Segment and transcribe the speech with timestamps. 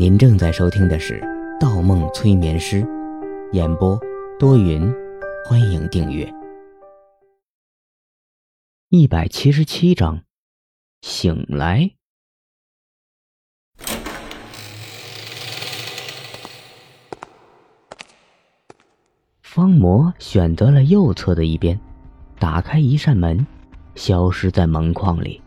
[0.00, 1.20] 您正在收听的是
[1.60, 2.82] 《盗梦催眠师》，
[3.52, 4.00] 演播
[4.38, 4.90] 多云，
[5.44, 6.26] 欢迎订阅。
[8.88, 10.22] 一百七十七章，
[11.02, 11.90] 醒来。
[19.42, 21.78] 方魔选择了右侧的一边，
[22.38, 23.46] 打开一扇门，
[23.96, 25.42] 消失在门框里。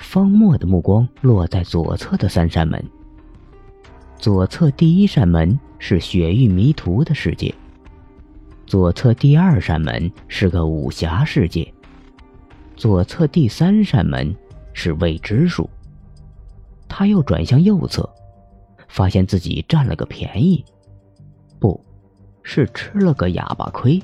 [0.00, 2.84] 方墨的目光落在左侧的三扇门。
[4.26, 7.54] 左侧第一扇门是雪域迷途的世界，
[8.66, 11.72] 左侧第二扇门是个武侠世界，
[12.74, 14.34] 左侧第三扇门
[14.72, 15.70] 是未知数。
[16.88, 18.10] 他又转向右侧，
[18.88, 20.64] 发现自己占了个便宜，
[21.60, 21.80] 不，
[22.42, 24.02] 是吃了个哑巴亏。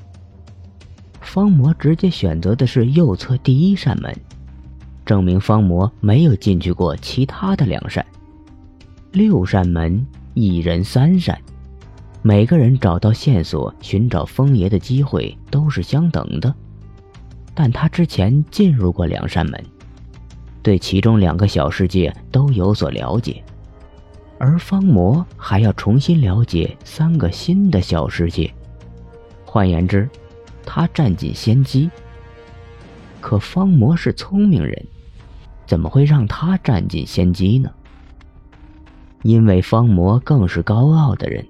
[1.19, 4.15] 方魔直接选择的是右侧第一扇门，
[5.05, 8.05] 证明方魔没有进去过其他的两扇。
[9.13, 10.03] 六扇门，
[10.33, 11.39] 一人三扇，
[12.23, 16.51] 每个人找到线索、寻找风爷的机会都是相等的。
[17.53, 19.63] 但他之前进入过两扇门，
[20.63, 23.43] 对其中两个小世界都有所了解，
[24.39, 28.51] 而方魔还要重新了解三个新的小世界。
[29.45, 30.09] 换言之，
[30.65, 31.87] 他占尽先机。
[33.21, 34.87] 可方魔是聪明人，
[35.67, 37.69] 怎么会让他占尽先机呢？
[39.23, 41.45] 因为方魔更是高傲的人，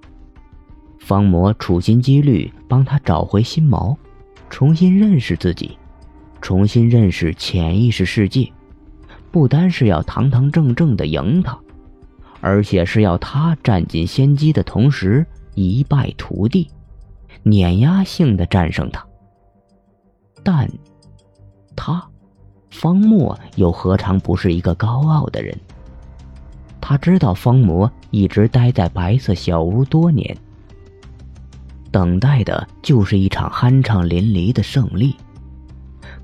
[0.99, 3.95] 方魔处心积虑帮他找回心锚，
[4.49, 5.77] 重新认识自己，
[6.39, 8.51] 重新认识潜意识世界，
[9.31, 11.57] 不单是要堂堂正正的赢他，
[12.41, 16.69] 而且是要他占尽先机的同时一败涂地，
[17.41, 19.03] 碾压性的战胜他。
[20.43, 20.69] 但，
[21.75, 22.05] 他，
[22.69, 25.57] 方墨又何尝不是一个高傲的人？
[26.85, 30.37] 他知道方魔一直待在白色小屋多年，
[31.89, 35.15] 等待的就是一场酣畅淋漓的胜利。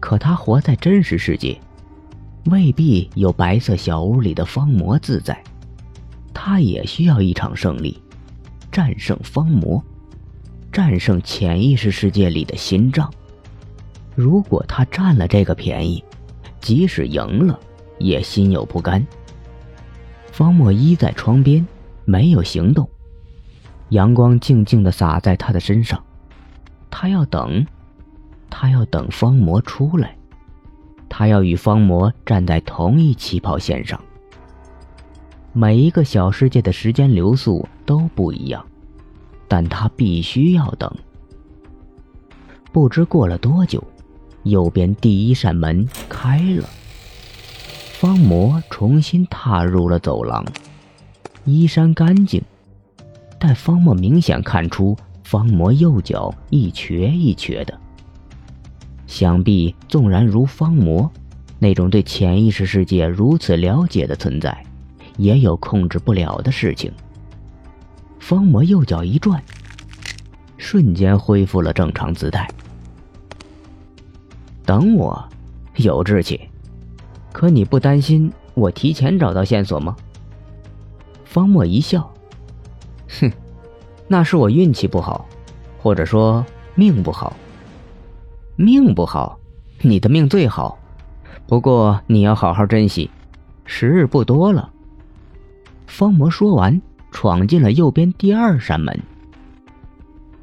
[0.01, 1.57] 可他活在真实世界，
[2.47, 5.41] 未必有白色小屋里的方魔自在。
[6.33, 7.97] 他也需要一场胜利，
[8.69, 9.81] 战胜方魔，
[10.73, 13.09] 战胜潜意识世界里的心脏。
[14.13, 16.03] 如果他占了这个便宜，
[16.59, 17.57] 即使赢了，
[17.97, 19.01] 也心有不甘。
[20.31, 21.65] 方墨依在窗边，
[22.05, 22.89] 没有行动。
[23.89, 26.01] 阳光静静的洒在他的身上，
[26.89, 27.65] 他要等，
[28.49, 30.15] 他要等方魔出来，
[31.09, 33.99] 他要与方魔站在同一起跑线上。
[35.51, 38.63] 每一个小世界的时间流速都不一样，
[39.47, 40.91] 但他必须要等。
[42.71, 43.83] 不知过了多久，
[44.43, 46.69] 右边第一扇门开了。
[47.99, 50.45] 方魔重新踏入了走廊，
[51.43, 52.41] 衣衫干净，
[53.37, 57.77] 但方墨明显看出方魔右脚一瘸一瘸的。
[59.05, 61.11] 想必纵然如方魔
[61.59, 64.65] 那种对潜意识世界如此了解的存在，
[65.17, 66.89] 也有控制不了的事情。
[68.17, 69.43] 方魔右脚一转，
[70.57, 72.47] 瞬间恢复了正常姿态。
[74.65, 75.21] 等我，
[75.75, 76.39] 有志气。
[77.31, 79.95] 可你不担心我提前找到线索吗？
[81.23, 82.11] 方墨一笑，
[83.19, 83.31] 哼，
[84.07, 85.25] 那是我运气不好，
[85.81, 86.43] 或者说
[86.75, 87.33] 命不好。
[88.55, 89.39] 命不好，
[89.81, 90.77] 你的命最好，
[91.47, 93.09] 不过你要好好珍惜，
[93.63, 94.69] 时日不多了。
[95.87, 96.81] 方魔说完，
[97.11, 98.99] 闯进了右边第二扇门。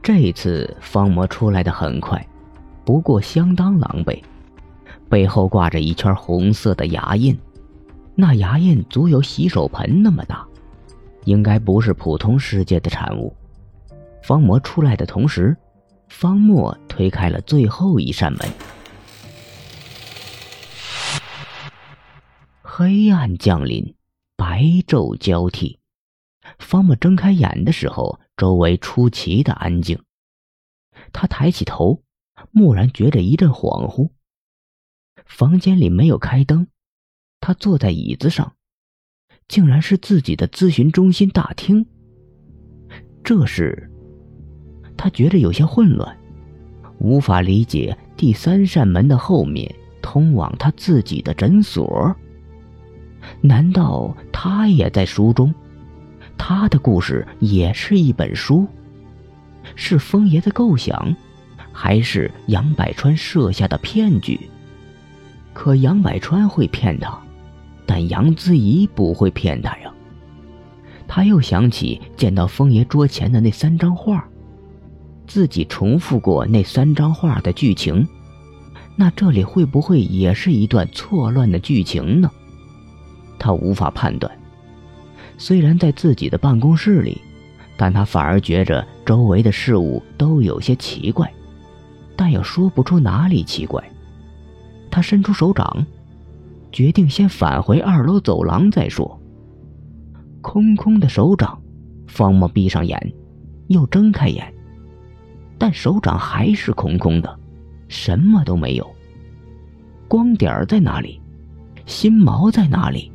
[0.03, 2.25] 这次方魔出来的很快，
[2.85, 4.23] 不过相当狼狈。
[5.09, 7.39] 背后挂着一圈红色的牙印，
[8.15, 10.47] 那牙印足有洗手盆那么大，
[11.25, 13.35] 应该不是普通世界的产物。
[14.23, 15.57] 方魔出来的同时，
[16.09, 18.49] 方墨推开了最后一扇门。
[22.63, 23.95] 黑暗降临，
[24.37, 25.79] 白昼交替。
[26.59, 30.03] 方墨睁开眼的时候，周围出奇的安静。
[31.13, 32.03] 他抬起头，
[32.53, 34.11] 蓦然觉着一阵恍惚。
[35.27, 36.67] 房间里没有开灯，
[37.41, 38.55] 他坐在椅子上，
[39.49, 41.85] 竟然是自己的咨询中心大厅。
[43.23, 43.91] 这时，
[44.97, 46.17] 他觉得有些混乱，
[46.99, 52.15] 无法理解第三扇门的后面通往他自己的诊所。
[53.41, 55.53] 难道他也在书中？
[56.39, 58.67] 他的故事也是一本书？
[59.75, 61.15] 是风爷的构想，
[61.73, 64.39] 还是杨百川设下的骗局？
[65.57, 67.19] 可杨百川会骗他，
[67.87, 69.91] 但杨子怡不会骗他呀。
[71.09, 74.23] 他又想起见到风爷桌前的那三张画，
[75.27, 78.07] 自己重复过那三张画的剧情，
[78.97, 82.31] 那这里会不会也是一段错乱的剧情呢？
[83.39, 84.31] 他无法判断。
[85.39, 87.19] 虽然在自己的办公室里，
[87.79, 91.33] 但他反而觉着周围的事物都有些奇怪，
[92.15, 93.83] 但又说不出哪里奇怪。
[94.97, 95.85] 他伸出手掌，
[96.73, 99.21] 决定先返回二楼走廊再说。
[100.41, 101.61] 空空的手掌，
[102.07, 103.13] 方墨闭上眼，
[103.67, 104.51] 又睁开眼，
[105.59, 107.39] 但手掌还是空空的，
[107.89, 108.91] 什么都没有。
[110.09, 111.21] 光点在哪里？
[111.85, 113.13] 心毛在哪里？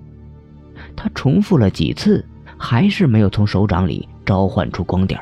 [0.95, 2.23] 他重复了几次，
[2.59, 5.19] 还是没有从手掌里召唤出光点。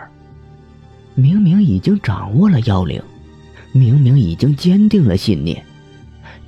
[1.16, 3.02] 明明已经掌握了妖灵，
[3.72, 5.64] 明明已经坚定了信念，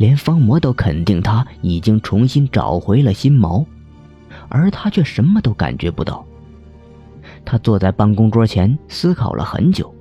[0.01, 3.63] 连方魔都肯定他已经重新找回了心锚。
[4.50, 6.25] 而他却什么都感觉不到。
[7.45, 9.94] 他坐在办公桌前思考了很久，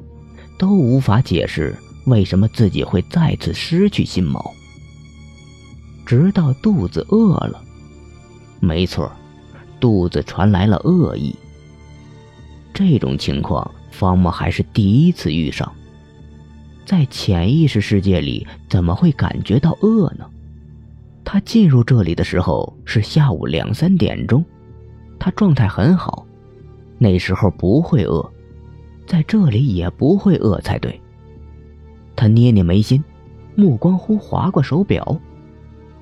[0.58, 1.76] 都无法解释
[2.06, 4.42] 为什么自己会再次失去心锚。
[6.06, 7.62] 直到肚子饿了，
[8.58, 9.12] 没错，
[9.78, 11.36] 肚子传来了恶意。
[12.72, 15.70] 这种情况，方木还是第一次遇上。
[16.84, 20.28] 在潜意识世界里，怎么会感觉到饿呢？
[21.24, 24.44] 他进入这里的时候是下午两三点钟，
[25.18, 26.26] 他状态很好，
[26.98, 28.28] 那时候不会饿，
[29.06, 31.00] 在这里也不会饿才对。
[32.16, 33.02] 他捏捏眉心，
[33.54, 35.20] 目光忽划过手表，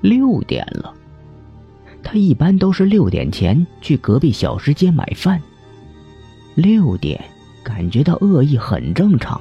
[0.01, 0.93] 六点了。
[2.01, 5.39] 他一般都是六点前去隔壁小吃街买饭，
[6.55, 7.21] 六点
[7.61, 9.39] 感觉到饿意很正常。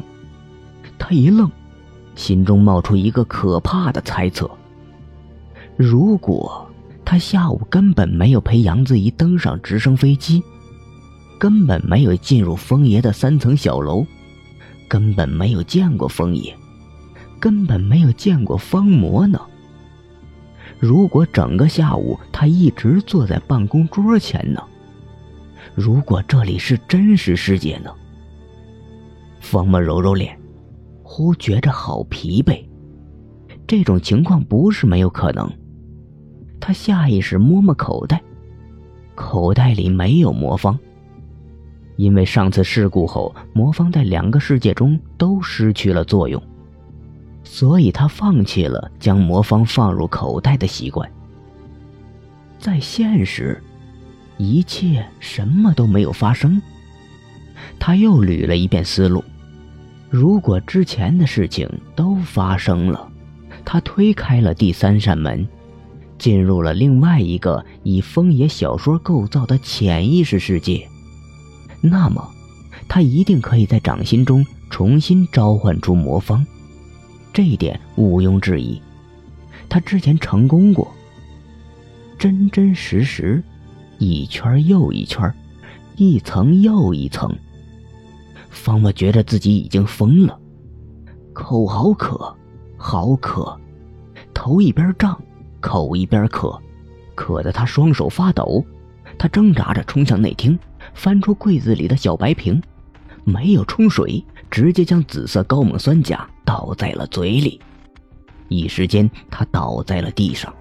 [0.99, 1.51] 他一愣，
[2.15, 4.51] 心中冒出一个可怕的猜测。
[5.77, 6.69] 如果
[7.05, 10.43] 他下午根本没有陪杨子怡登上直升飞机，
[11.39, 14.05] 根本没有进入风爷的三层小楼，
[14.89, 16.55] 根本没有见过风爷，
[17.39, 19.41] 根本没有见过方魔呢？
[20.81, 24.63] 如果整个下午他一直坐在办公桌前呢？
[25.75, 27.91] 如果这里是真实世界呢？
[29.41, 30.39] 方魔揉揉脸，
[31.11, 32.63] 忽觉着好疲惫。
[33.67, 35.51] 这种情况不是没有可能。
[36.61, 38.23] 他下意识摸摸口袋，
[39.15, 40.79] 口袋里没有魔方。
[41.97, 46.41] 因为上次事故后，魔方在两个世界中都失去了作用，
[47.43, 51.11] 所以他放弃了将魔方放入口袋的习惯。
[52.59, 53.59] 在现实，
[54.37, 56.61] 一切什么都没有发生。
[57.79, 59.25] 他又捋了一遍思路：
[60.11, 63.11] 如果之前的事情都发生了，
[63.65, 65.47] 他推开了第三扇门。
[66.19, 70.89] 进入了另外一个以风野小说构造的潜意识世界，
[71.81, 72.29] 那么，
[72.89, 76.45] 他一定可以在掌心中重新召唤出魔方，
[77.33, 78.83] 这一点毋庸置疑。
[79.69, 80.93] 他之前成功过，
[82.19, 83.41] 真真实实，
[83.99, 85.33] 一圈又一圈，
[85.95, 87.33] 一层又一层。
[88.51, 90.39] 方墨觉得自己已经疯了，
[91.33, 92.37] 口好渴，
[92.77, 93.59] 好渴，
[94.33, 95.21] 头一边胀。
[95.61, 96.57] 口一边渴，
[97.17, 98.65] 渴得他双手发抖。
[99.19, 100.57] 他挣扎着冲向内厅，
[100.95, 102.63] 翻出柜子里的小白瓶，
[103.25, 107.61] 没有冲水，直接将紫色高锰酸钾倒在了嘴里。
[108.47, 110.55] 一时间，他倒在了地上。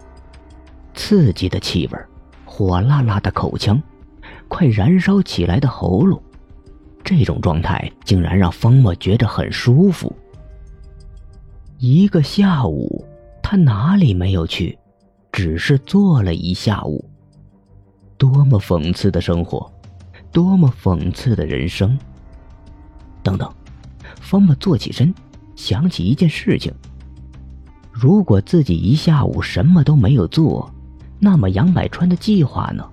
[0.96, 2.00] 刺激的气味，
[2.44, 3.80] 火辣辣的口腔，
[4.48, 6.20] 快燃烧起来的喉咙，
[7.08, 10.14] 这种状态竟然让方墨觉得很舒服。
[11.78, 13.06] 一个下午，
[13.42, 14.78] 他哪里没有去？
[15.32, 17.10] 只是坐了一下午，
[18.18, 19.72] 多么讽刺的生活，
[20.34, 21.98] 多么讽刺的人生。
[23.24, 23.50] 等等，
[24.20, 25.16] 方木坐起身，
[25.56, 26.74] 想起一件事情：
[27.90, 30.70] 如果自己一下午什么都没有做，
[31.20, 32.86] 那么杨百川的计划呢？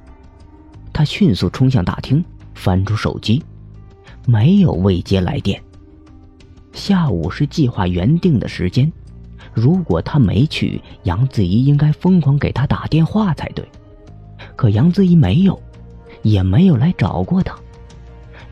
[0.93, 3.43] 他迅速冲向大厅，翻出手机，
[4.27, 5.63] 没有未接来电。
[6.73, 8.91] 下午是计划原定的时间。
[9.53, 13.65] 如果他没去，杨子怡应该疯狂给他打电话才对。
[14.57, 15.61] 可杨子怡没有，
[16.23, 17.55] 也没有来找过他。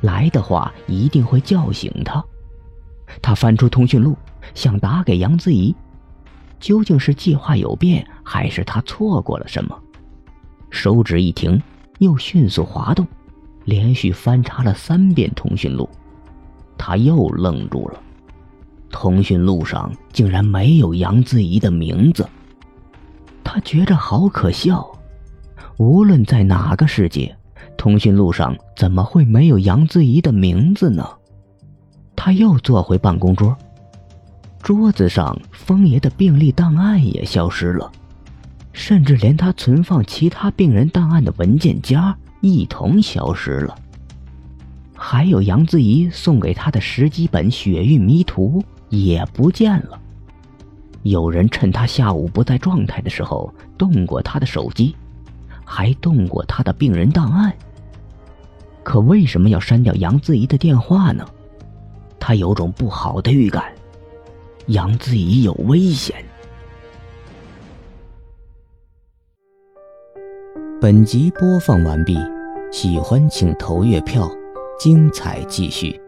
[0.02, 2.24] 来的话，一定会叫醒他。
[3.20, 4.16] 他翻出通讯录，
[4.54, 5.74] 想打给杨子怡。
[6.60, 9.76] 究竟是计划有变，还是他错过了什么？
[10.70, 11.60] 手指一停，
[11.98, 13.06] 又迅速滑动，
[13.64, 15.88] 连续翻查了三遍通讯录。
[16.76, 18.00] 他又愣住了。
[18.90, 22.28] 通讯录上竟然没有杨子怡的名字，
[23.42, 24.86] 他觉着好可笑。
[25.78, 27.34] 无论在哪个世界，
[27.76, 31.06] 通讯录上怎么会没有杨子怡的名字呢？
[32.14, 33.56] 他又坐回办公桌，
[34.62, 37.90] 桌子上风爷的病历档案也消失了，
[38.72, 43.74] 甚至连他存放其他病人档案的文件夹一同消失了。
[44.94, 49.98] 还有杨子怡送给他的十几本血域迷图也不见了。
[51.02, 54.94] 有人趁他下午不在状态的时候动过他的手机，
[55.64, 57.52] 还动过他的病人档案。
[58.84, 61.24] 可为什么要删掉杨子怡的电话呢？
[62.20, 63.72] 他有种不好的预感，
[64.66, 66.24] 杨子怡有危险。
[70.82, 72.18] 本集播放完毕，
[72.72, 74.28] 喜欢请投月票。
[74.80, 76.01] 精彩继续。